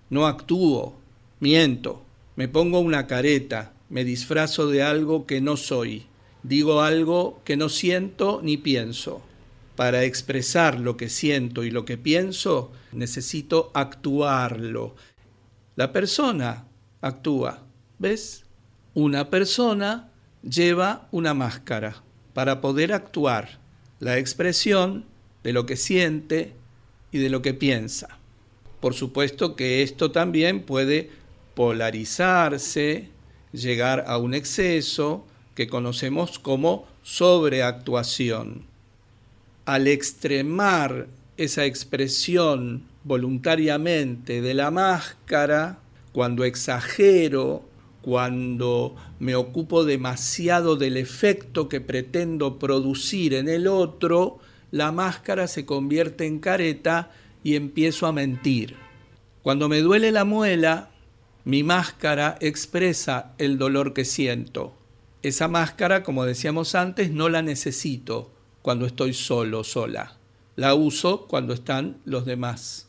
no 0.09 0.27
actúo, 0.27 0.95
miento, 1.41 2.05
me 2.37 2.47
pongo 2.47 2.79
una 2.79 3.05
careta, 3.05 3.73
me 3.89 4.05
disfrazo 4.05 4.67
de 4.67 4.81
algo 4.81 5.25
que 5.25 5.41
no 5.41 5.57
soy, 5.57 6.05
digo 6.41 6.79
algo 6.79 7.41
que 7.43 7.57
no 7.57 7.67
siento 7.67 8.39
ni 8.41 8.55
pienso 8.55 9.21
para 9.75 10.05
expresar 10.05 10.79
lo 10.79 10.95
que 10.95 11.09
siento 11.09 11.65
y 11.65 11.69
lo 11.69 11.83
que 11.83 11.97
pienso, 11.97 12.71
necesito 12.93 13.71
actuarlo. 13.73 14.95
La 15.75 15.91
persona 15.91 16.63
actúa, 17.01 17.65
¿ves? 17.97 18.45
Una 18.93 19.29
persona 19.29 20.11
lleva 20.43 21.09
una 21.11 21.33
máscara 21.33 22.03
para 22.33 22.61
poder 22.61 22.93
actuar, 22.93 23.59
la 23.99 24.17
expresión 24.17 25.03
de 25.43 25.51
lo 25.51 25.65
que 25.65 25.75
siente 25.75 26.53
y 27.11 27.19
de 27.19 27.29
lo 27.29 27.41
que 27.41 27.53
piensa. 27.53 28.19
Por 28.79 28.93
supuesto 28.93 29.55
que 29.55 29.83
esto 29.83 30.11
también 30.11 30.61
puede 30.63 31.09
polarizarse, 31.53 33.09
llegar 33.51 34.05
a 34.07 34.17
un 34.17 34.33
exceso 34.33 35.25
que 35.55 35.67
conocemos 35.67 36.39
como 36.39 36.87
sobreactuación 37.03 38.69
al 39.69 39.87
extremar 39.87 41.05
esa 41.37 41.63
expresión 41.65 42.85
voluntariamente 43.03 44.41
de 44.41 44.55
la 44.55 44.71
máscara, 44.71 45.77
cuando 46.11 46.43
exagero, 46.43 47.63
cuando 48.01 48.95
me 49.19 49.35
ocupo 49.35 49.85
demasiado 49.85 50.75
del 50.75 50.97
efecto 50.97 51.69
que 51.69 51.81
pretendo 51.81 52.57
producir 52.57 53.35
en 53.35 53.47
el 53.47 53.67
otro, 53.67 54.39
la 54.71 54.91
máscara 54.91 55.47
se 55.47 55.65
convierte 55.65 56.25
en 56.25 56.39
careta 56.39 57.11
y 57.43 57.55
empiezo 57.55 58.07
a 58.07 58.11
mentir. 58.11 58.75
Cuando 59.41 59.69
me 59.69 59.79
duele 59.79 60.11
la 60.11 60.25
muela, 60.25 60.91
mi 61.45 61.63
máscara 61.63 62.37
expresa 62.41 63.33
el 63.37 63.57
dolor 63.57 63.93
que 63.93 64.05
siento. 64.05 64.75
Esa 65.23 65.47
máscara, 65.47 66.03
como 66.03 66.25
decíamos 66.25 66.75
antes, 66.75 67.11
no 67.11 67.29
la 67.29 67.41
necesito 67.41 68.31
cuando 68.61 68.85
estoy 68.85 69.13
solo, 69.13 69.63
sola. 69.63 70.17
La 70.55 70.75
uso 70.75 71.25
cuando 71.27 71.53
están 71.53 71.97
los 72.05 72.25
demás. 72.25 72.87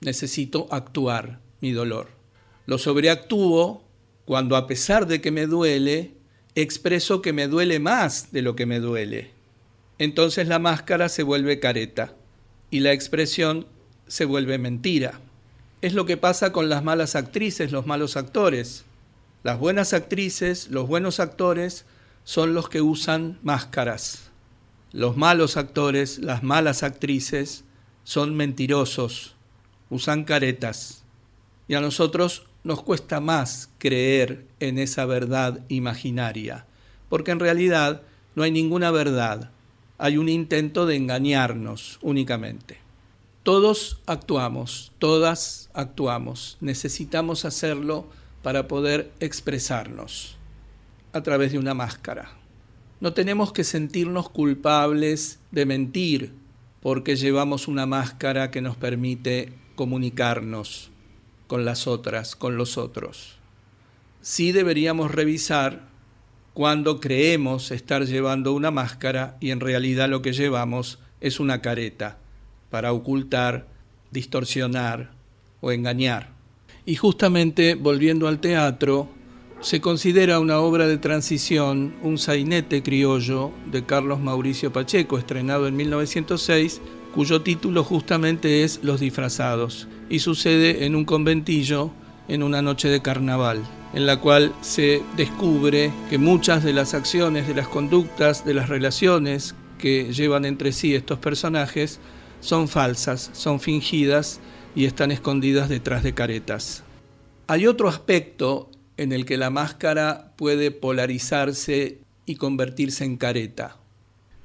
Necesito 0.00 0.68
actuar 0.70 1.40
mi 1.60 1.72
dolor. 1.72 2.08
Lo 2.66 2.78
sobreactúo 2.78 3.82
cuando 4.24 4.56
a 4.56 4.66
pesar 4.66 5.06
de 5.06 5.20
que 5.20 5.32
me 5.32 5.46
duele, 5.46 6.14
expreso 6.54 7.20
que 7.20 7.32
me 7.32 7.48
duele 7.48 7.80
más 7.80 8.30
de 8.32 8.42
lo 8.42 8.54
que 8.54 8.66
me 8.66 8.78
duele. 8.78 9.39
Entonces 10.00 10.48
la 10.48 10.58
máscara 10.58 11.08
se 11.08 11.22
vuelve 11.22 11.60
careta 11.60 12.14
y 12.72 12.80
la 12.80 12.92
expresión 12.92 13.68
se 14.08 14.24
vuelve 14.24 14.58
mentira. 14.58 15.20
Es 15.80 15.94
lo 15.94 16.06
que 16.06 16.16
pasa 16.16 16.50
con 16.50 16.68
las 16.68 16.82
malas 16.82 17.14
actrices, 17.14 17.70
los 17.70 17.86
malos 17.86 18.16
actores. 18.16 18.84
Las 19.44 19.60
buenas 19.60 19.92
actrices, 19.92 20.70
los 20.70 20.88
buenos 20.88 21.20
actores 21.20 21.84
son 22.24 22.52
los 22.52 22.68
que 22.68 22.82
usan 22.82 23.38
máscaras 23.44 24.30
los 24.92 25.16
malos 25.16 25.56
actores, 25.56 26.18
las 26.18 26.42
malas 26.42 26.82
actrices, 26.82 27.64
son 28.02 28.34
mentirosos, 28.34 29.36
usan 29.88 30.24
caretas. 30.24 31.04
Y 31.68 31.74
a 31.74 31.80
nosotros 31.80 32.46
nos 32.64 32.82
cuesta 32.82 33.20
más 33.20 33.70
creer 33.78 34.46
en 34.58 34.78
esa 34.78 35.06
verdad 35.06 35.60
imaginaria, 35.68 36.66
porque 37.08 37.30
en 37.30 37.40
realidad 37.40 38.02
no 38.34 38.42
hay 38.42 38.50
ninguna 38.50 38.90
verdad, 38.90 39.50
hay 40.00 40.16
un 40.16 40.30
intento 40.30 40.86
de 40.86 40.96
engañarnos 40.96 41.98
únicamente. 42.00 42.78
Todos 43.42 44.00
actuamos, 44.06 44.92
todas 44.98 45.68
actuamos, 45.74 46.56
necesitamos 46.62 47.44
hacerlo 47.44 48.08
para 48.42 48.66
poder 48.66 49.12
expresarnos 49.20 50.38
a 51.12 51.22
través 51.22 51.52
de 51.52 51.58
una 51.58 51.74
máscara. 51.74 52.32
No 53.00 53.12
tenemos 53.12 53.52
que 53.52 53.62
sentirnos 53.62 54.30
culpables 54.30 55.38
de 55.50 55.66
mentir, 55.66 56.32
porque 56.80 57.16
llevamos 57.16 57.68
una 57.68 57.84
máscara 57.84 58.50
que 58.50 58.62
nos 58.62 58.78
permite 58.78 59.52
comunicarnos 59.74 60.90
con 61.46 61.66
las 61.66 61.86
otras, 61.86 62.36
con 62.36 62.56
los 62.56 62.78
otros. 62.78 63.36
Sí 64.22 64.52
deberíamos 64.52 65.10
revisar 65.10 65.90
cuando 66.54 67.00
creemos 67.00 67.70
estar 67.70 68.04
llevando 68.04 68.52
una 68.52 68.70
máscara 68.70 69.36
y 69.40 69.50
en 69.50 69.60
realidad 69.60 70.08
lo 70.08 70.22
que 70.22 70.32
llevamos 70.32 70.98
es 71.20 71.40
una 71.40 71.60
careta 71.60 72.18
para 72.70 72.92
ocultar, 72.92 73.68
distorsionar 74.10 75.12
o 75.60 75.72
engañar. 75.72 76.30
Y 76.86 76.96
justamente 76.96 77.74
volviendo 77.74 78.26
al 78.26 78.40
teatro, 78.40 79.08
se 79.60 79.80
considera 79.80 80.40
una 80.40 80.58
obra 80.58 80.86
de 80.86 80.96
transición 80.96 81.94
un 82.02 82.18
sainete 82.18 82.82
criollo 82.82 83.52
de 83.70 83.84
Carlos 83.84 84.18
Mauricio 84.18 84.72
Pacheco, 84.72 85.18
estrenado 85.18 85.68
en 85.68 85.76
1906, 85.76 86.80
cuyo 87.14 87.42
título 87.42 87.84
justamente 87.84 88.64
es 88.64 88.80
Los 88.82 89.00
disfrazados, 89.00 89.86
y 90.08 90.20
sucede 90.20 90.86
en 90.86 90.96
un 90.96 91.04
conventillo 91.04 91.90
en 92.28 92.42
una 92.42 92.62
noche 92.62 92.88
de 92.88 93.02
carnaval, 93.02 93.62
en 93.92 94.06
la 94.06 94.18
cual 94.18 94.54
se 94.60 95.02
descubre 95.16 95.92
que 96.08 96.18
muchas 96.18 96.62
de 96.62 96.72
las 96.72 96.94
acciones, 96.94 97.48
de 97.48 97.54
las 97.54 97.68
conductas, 97.68 98.44
de 98.44 98.54
las 98.54 98.68
relaciones 98.68 99.54
que 99.78 100.12
llevan 100.12 100.44
entre 100.44 100.72
sí 100.72 100.94
estos 100.94 101.18
personajes 101.18 102.00
son 102.40 102.68
falsas, 102.68 103.30
son 103.32 103.60
fingidas 103.60 104.40
y 104.74 104.84
están 104.84 105.10
escondidas 105.10 105.68
detrás 105.68 106.02
de 106.02 106.14
caretas. 106.14 106.84
Hay 107.46 107.66
otro 107.66 107.88
aspecto 107.88 108.70
en 108.96 109.12
el 109.12 109.24
que 109.24 109.36
la 109.36 109.50
máscara 109.50 110.32
puede 110.36 110.70
polarizarse 110.70 111.98
y 112.26 112.36
convertirse 112.36 113.04
en 113.04 113.16
careta. 113.16 113.76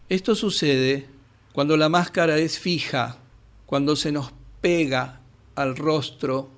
Esto 0.09 0.35
sucede 0.35 1.07
cuando 1.53 1.77
la 1.77 1.89
máscara 1.89 2.37
es 2.37 2.59
fija, 2.59 3.17
cuando 3.65 3.95
se 3.95 4.11
nos 4.11 4.33
pega 4.61 5.21
al 5.55 5.75
rostro 5.75 6.49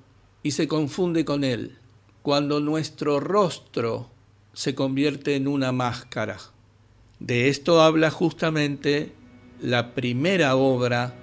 y 0.42 0.52
se 0.52 0.68
confunde 0.68 1.24
con 1.24 1.44
él, 1.44 1.77
cuando 2.28 2.60
nuestro 2.60 3.20
rostro 3.20 4.10
se 4.52 4.74
convierte 4.74 5.34
en 5.34 5.48
una 5.48 5.72
máscara. 5.72 6.36
De 7.20 7.48
esto 7.48 7.80
habla 7.80 8.10
justamente 8.10 9.12
la 9.62 9.94
primera 9.94 10.54
obra 10.54 11.14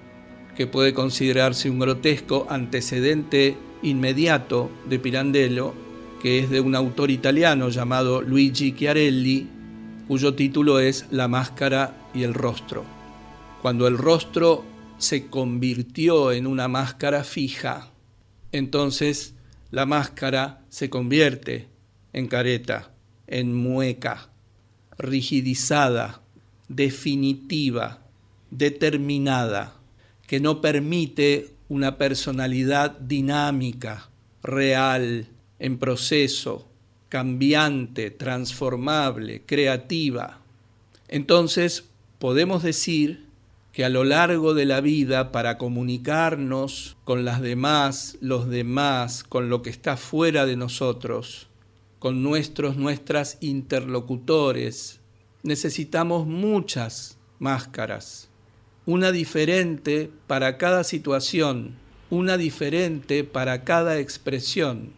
que 0.57 0.65
puede 0.65 0.95
considerarse 0.95 1.69
un 1.69 1.77
grotesco 1.77 2.47
antecedente 2.49 3.55
inmediato 3.83 4.71
de 4.89 4.97
Pirandello 4.97 5.75
que 6.23 6.39
es 6.39 6.49
de 6.49 6.59
un 6.59 6.73
autor 6.73 7.11
italiano 7.11 7.69
llamado 7.69 8.23
Luigi 8.23 8.73
Chiarelli, 8.73 9.47
cuyo 10.07 10.33
título 10.33 10.79
es 10.79 11.05
La 11.11 11.27
máscara 11.27 12.09
y 12.15 12.23
el 12.23 12.33
rostro. 12.33 12.83
Cuando 13.61 13.85
el 13.85 13.99
rostro 13.99 14.65
se 14.97 15.27
convirtió 15.27 16.31
en 16.31 16.47
una 16.47 16.67
máscara 16.67 17.23
fija, 17.23 17.91
entonces 18.51 19.34
la 19.75 19.85
máscara 19.85 20.61
se 20.69 20.89
convierte 20.89 21.67
en 22.13 22.29
careta, 22.29 22.93
en 23.27 23.53
mueca, 23.53 24.29
rigidizada, 24.97 26.21
definitiva, 26.69 27.99
determinada, 28.51 29.75
que 30.27 30.39
no 30.39 30.61
permite 30.61 31.49
una 31.67 31.97
personalidad 31.97 32.91
dinámica, 32.99 34.09
real, 34.41 35.27
en 35.59 35.77
proceso, 35.77 36.69
cambiante, 37.09 38.11
transformable, 38.11 39.41
creativa. 39.45 40.39
Entonces 41.09 41.83
podemos 42.17 42.63
decir 42.63 43.24
que 43.75 43.83
a 43.83 43.89
lo 43.89 44.05
largo 44.05 44.53
de 44.53 44.63
la 44.63 44.79
vida, 44.79 45.33
para 45.33 45.57
comunicarnos 45.57 46.95
con 47.03 47.25
las 47.25 47.41
demás, 47.41 48.17
los 48.21 48.47
demás, 48.47 49.25
con 49.25 49.49
lo 49.49 49.61
que 49.61 49.69
está 49.69 49.97
fuera 49.97 50.45
de 50.45 50.55
nosotros, 50.55 51.49
con 51.99 52.23
nuestros, 52.23 52.77
nuestras 52.77 53.37
interlocutores, 53.41 55.01
necesitamos 55.43 56.25
muchas 56.25 57.17
máscaras, 57.39 58.29
una 58.85 59.11
diferente 59.11 60.09
para 60.25 60.57
cada 60.57 60.85
situación, 60.85 61.75
una 62.09 62.37
diferente 62.37 63.25
para 63.25 63.65
cada 63.65 63.99
expresión. 63.99 64.93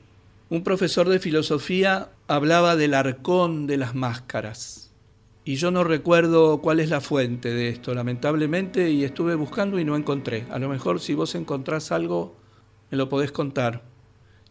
Un 0.52 0.64
profesor 0.64 1.10
de 1.10 1.18
filosofía 1.18 2.12
hablaba 2.28 2.76
del 2.76 2.94
arcón 2.94 3.66
de 3.66 3.78
las 3.78 3.96
máscaras. 3.96 4.87
Y 5.48 5.56
yo 5.56 5.72
no 5.72 5.86
recuerdo 5.86 6.60
cuál 6.60 6.82
es 6.82 6.90
la 6.90 7.00
fuente 7.00 7.54
de 7.54 7.70
esto, 7.70 7.94
lamentablemente, 7.94 8.92
y 8.92 9.06
estuve 9.06 9.34
buscando 9.34 9.80
y 9.80 9.86
no 9.86 9.96
encontré. 9.96 10.46
A 10.50 10.60
lo 10.60 10.68
mejor 10.68 11.00
si 11.00 11.14
vos 11.14 11.36
encontrás 11.36 11.94
algo, 11.94 12.36
me 12.92 12.98
lo 12.98 13.08
podés 13.08 13.32
contar. 13.32 13.86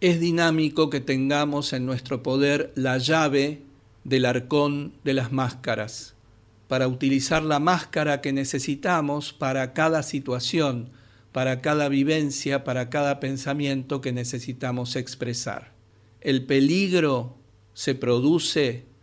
Es 0.01 0.21
dinámico 0.21 0.89
que 0.89 1.03
tengamos 1.03 1.75
en 1.75 1.85
nuestro 1.85 2.23
poder 2.23 2.73
la 2.77 2.97
llave 2.97 3.61
del 4.05 4.25
arcón 4.25 4.95
de 5.05 5.13
las 5.13 5.33
máscaras, 5.33 6.15
para 6.67 6.89
utilizar 6.89 7.43
la 7.43 7.59
máscara 7.59 8.23
que 8.23 8.33
necesitamos 8.33 9.35
para 9.35 9.75
cada 9.75 10.03
situación, 10.03 10.89
para 11.31 11.61
cada 11.61 11.91
vivencia, 11.91 12.65
para 12.65 12.89
cada 12.89 13.21
pensamiento 13.21 14.01
que 14.01 14.13
necesitamos 14.13 14.97
expresar. 14.97 15.75
El 16.23 16.47
peligro 16.47 17.37
se 17.75 17.95
produce 17.95 18.96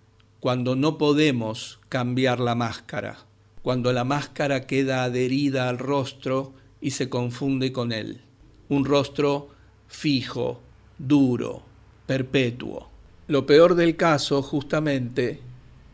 cuando 0.44 0.76
no 0.76 0.98
podemos 0.98 1.80
cambiar 1.88 2.42
la 2.42 2.54
máscara, 2.54 3.16
cuando 3.62 3.94
la 3.94 4.04
máscara 4.04 4.68
queda 4.68 5.06
adherida 5.06 5.70
al 5.70 5.78
rostro 5.78 6.54
y 6.82 6.92
se 6.92 7.08
confunde 7.08 7.72
con 7.72 7.94
él. 7.94 8.20
Un 8.68 8.84
rostro 8.84 9.52
fijo, 9.88 10.60
duro, 10.98 11.64
perpetuo. 12.06 12.90
Lo 13.28 13.46
peor 13.46 13.76
del 13.76 13.96
caso, 13.96 14.42
justamente, 14.42 15.40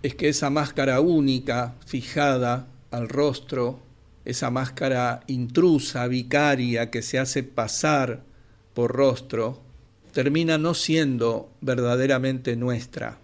es 0.02 0.16
que 0.16 0.30
esa 0.30 0.50
máscara 0.50 1.00
única, 1.00 1.76
fijada 1.86 2.66
al 2.90 3.08
rostro, 3.08 3.78
esa 4.26 4.50
máscara 4.50 5.22
intrusa, 5.28 6.08
vicaria, 6.08 6.90
que 6.90 7.04
se 7.04 7.20
hace 7.20 7.44
pasar 7.44 8.24
por 8.74 8.94
rostro, 8.94 9.62
termina 10.12 10.58
no 10.58 10.74
siendo 10.74 11.52
verdaderamente 11.62 12.56
nuestra 12.56 13.20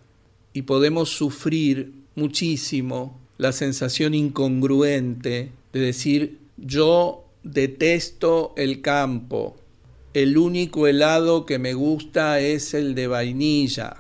y 0.55 0.61
podemos 0.61 1.09
sufrir 1.09 1.91
muchísimo 2.15 3.19
la 3.37 3.51
sensación 3.51 4.13
incongruente 4.13 5.51
de 5.73 5.79
decir 5.81 6.39
yo 6.55 7.25
detesto 7.43 8.53
el 8.55 8.81
campo, 8.81 9.57
el 10.13 10.37
único 10.37 10.87
helado 10.87 11.45
que 11.45 11.59
me 11.59 11.73
gusta 11.73 12.39
es 12.39 12.73
el 12.73 12.95
de 12.95 13.07
vainilla, 13.07 13.97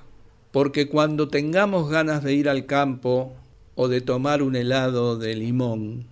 porque 0.51 0.87
cuando 0.87 1.27
tengamos 1.27 1.89
ganas 1.89 2.23
de 2.23 2.33
ir 2.33 2.47
al 2.47 2.65
campo 2.65 3.33
o 3.75 3.89
de 3.89 3.99
tomar 3.99 4.41
un 4.41 4.55
helado 4.55 5.17
de 5.17 5.35
limón, 5.35 6.05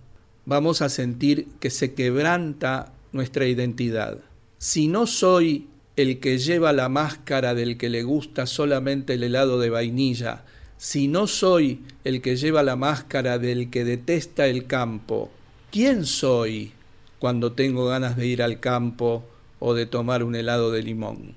vamos 0.44 0.82
a 0.82 0.90
sentir 0.90 1.48
que 1.58 1.70
se 1.70 1.94
quebranta 1.94 2.92
nuestra 3.12 3.46
identidad. 3.46 4.18
Si 4.58 4.88
no 4.88 5.06
soy 5.06 5.68
el 5.96 6.18
que 6.18 6.38
lleva 6.38 6.72
la 6.72 6.88
máscara 6.88 7.54
del 7.54 7.76
que 7.76 7.88
le 7.88 8.02
gusta 8.02 8.46
solamente 8.46 9.14
el 9.14 9.22
helado 9.22 9.60
de 9.60 9.70
vainilla, 9.70 10.44
si 10.76 11.06
no 11.06 11.26
soy 11.26 11.82
el 12.02 12.20
que 12.20 12.36
lleva 12.36 12.62
la 12.62 12.74
máscara 12.74 13.38
del 13.38 13.70
que 13.70 13.84
detesta 13.84 14.46
el 14.48 14.66
campo, 14.66 15.30
¿quién 15.70 16.04
soy 16.04 16.72
cuando 17.20 17.52
tengo 17.52 17.86
ganas 17.86 18.16
de 18.16 18.26
ir 18.26 18.42
al 18.42 18.58
campo 18.58 19.24
o 19.60 19.74
de 19.74 19.86
tomar 19.86 20.24
un 20.24 20.34
helado 20.34 20.72
de 20.72 20.82
limón? 20.82 21.34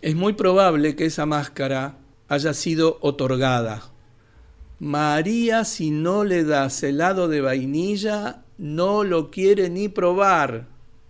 Es 0.00 0.14
muy 0.14 0.32
probable 0.32 0.96
que 0.96 1.04
esa 1.04 1.26
máscara 1.26 1.98
haya 2.28 2.54
sido 2.54 2.98
otorgada. 3.02 3.82
María, 4.78 5.64
si 5.64 5.90
no 5.90 6.24
le 6.24 6.44
das 6.44 6.82
helado 6.82 7.28
de 7.28 7.42
vainilla, 7.42 8.44
no 8.56 9.04
lo 9.04 9.30
quiere 9.30 9.68
ni 9.68 9.88
probar, 9.88 10.66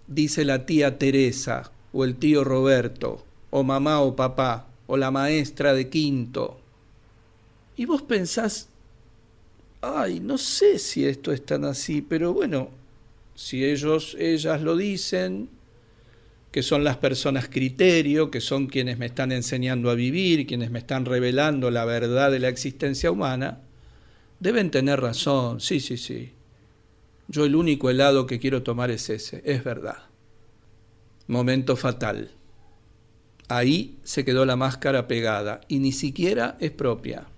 dice 0.08 0.44
la 0.44 0.66
tía 0.66 0.98
Teresa 0.98 1.70
o 1.92 2.04
el 2.04 2.16
tío 2.16 2.44
Roberto, 2.44 3.24
o 3.50 3.62
mamá 3.62 4.00
o 4.00 4.14
papá, 4.14 4.66
o 4.86 4.96
la 4.96 5.10
maestra 5.10 5.74
de 5.74 5.88
quinto. 5.88 6.58
Y 7.76 7.84
vos 7.84 8.02
pensás, 8.02 8.68
ay, 9.80 10.20
no 10.20 10.38
sé 10.38 10.78
si 10.78 11.04
esto 11.04 11.32
es 11.32 11.44
tan 11.44 11.64
así, 11.64 12.02
pero 12.02 12.32
bueno, 12.32 12.70
si 13.34 13.64
ellos, 13.64 14.16
ellas 14.18 14.62
lo 14.62 14.76
dicen, 14.76 15.48
que 16.50 16.62
son 16.62 16.82
las 16.82 16.96
personas 16.96 17.48
criterio, 17.48 18.30
que 18.30 18.40
son 18.40 18.66
quienes 18.66 18.98
me 18.98 19.06
están 19.06 19.32
enseñando 19.32 19.90
a 19.90 19.94
vivir, 19.94 20.46
quienes 20.46 20.70
me 20.70 20.80
están 20.80 21.04
revelando 21.04 21.70
la 21.70 21.84
verdad 21.84 22.30
de 22.30 22.40
la 22.40 22.48
existencia 22.48 23.10
humana, 23.10 23.60
deben 24.40 24.70
tener 24.70 25.00
razón, 25.00 25.60
sí, 25.60 25.80
sí, 25.80 25.96
sí. 25.96 26.32
Yo 27.28 27.44
el 27.44 27.54
único 27.54 27.90
helado 27.90 28.26
que 28.26 28.38
quiero 28.38 28.62
tomar 28.62 28.90
es 28.90 29.10
ese, 29.10 29.42
es 29.44 29.62
verdad 29.62 30.07
momento 31.28 31.76
fatal. 31.76 32.32
Ahí 33.48 33.98
se 34.02 34.24
quedó 34.24 34.44
la 34.44 34.56
máscara 34.56 35.06
pegada 35.06 35.60
y 35.68 35.78
ni 35.78 35.92
siquiera 35.92 36.56
es 36.60 36.70
propia. 36.70 37.28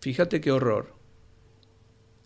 Fíjate 0.00 0.40
qué 0.40 0.52
horror. 0.52 0.94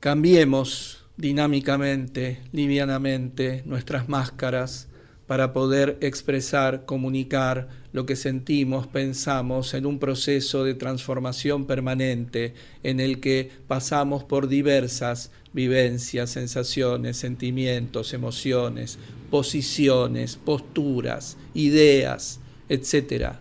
Cambiemos 0.01 1.07
dinámicamente, 1.17 2.41
livianamente, 2.53 3.63
nuestras 3.65 4.09
máscaras 4.09 4.89
para 5.27 5.53
poder 5.53 5.97
expresar, 6.03 6.85
comunicar 6.85 7.69
lo 7.95 8.07
que 8.07 8.17
sentimos, 8.17 8.89
pensamos 8.89 9.73
en 9.73 9.87
un 9.87 10.01
proceso 10.01 10.65
de 10.65 10.75
transformación 10.75 11.65
permanente 11.65 12.53
en 12.83 12.99
el 12.99 13.21
que 13.21 13.53
pasamos 13.69 14.25
por 14.25 14.49
diversas 14.49 15.31
vivencias, 15.53 16.31
sensaciones, 16.31 17.19
sentimientos, 17.19 18.13
emociones, 18.13 18.99
posiciones, 19.31 20.35
posturas, 20.35 21.37
ideas, 21.55 22.41
etc. 22.69 23.35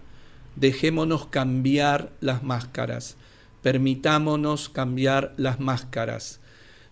Dejémonos 0.55 1.25
cambiar 1.25 2.11
las 2.21 2.43
máscaras, 2.43 3.17
permitámonos 3.63 4.69
cambiar 4.69 5.33
las 5.35 5.59
máscaras. 5.59 6.41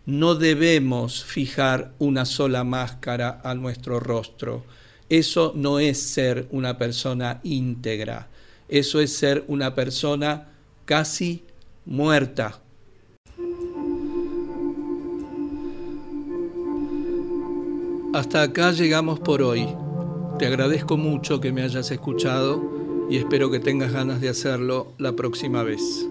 No 0.08 0.34
debemos 0.34 1.24
fijar 1.24 1.94
una 2.00 2.26
sola 2.26 2.64
máscara 2.64 3.40
a 3.44 3.54
nuestro 3.54 4.00
rostro 4.00 4.66
eso 5.12 5.52
no 5.58 5.80
es 5.80 6.02
ser 6.02 6.48
una 6.52 6.78
persona 6.78 7.42
íntegra, 7.44 8.30
eso 8.70 9.02
es 9.02 9.14
ser 9.14 9.44
una 9.50 9.76
persona 9.76 10.48
casi 10.86 11.44
muerta. 11.86 12.62
Hasta 18.14 18.42
acá 18.42 18.72
llegamos 18.72 19.20
por 19.20 19.42
hoy. 19.42 19.68
Te 20.40 20.46
agradezco 20.46 20.96
mucho 20.96 21.42
que 21.42 21.52
me 21.52 21.64
hayas 21.64 21.92
escuchado 21.92 23.08
y 23.10 23.18
espero 23.18 23.52
que 23.52 23.60
tengas 23.60 23.92
ganas 23.92 24.22
de 24.22 24.30
hacerlo 24.30 24.94
la 24.98 25.12
próxima 25.12 25.62
vez. 25.64 26.08